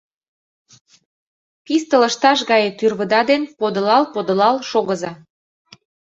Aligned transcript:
Писте 1.65 1.95
лышташ 2.01 2.39
гае 2.49 2.69
тӱрвыда 2.77 3.21
ден 3.29 3.41
подылал-подылал 3.59 4.55
шогыза. 4.69 5.11